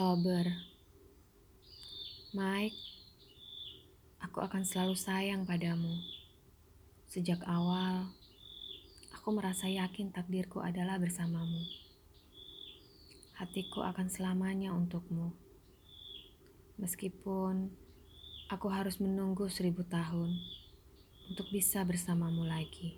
[0.00, 0.48] Oktober.
[2.32, 2.80] Mike,
[4.24, 5.92] aku akan selalu sayang padamu.
[7.04, 8.08] Sejak awal,
[9.12, 11.68] aku merasa yakin takdirku adalah bersamamu.
[13.44, 15.36] Hatiku akan selamanya untukmu.
[16.80, 17.68] Meskipun
[18.48, 20.32] aku harus menunggu seribu tahun
[21.28, 22.96] untuk bisa bersamamu lagi.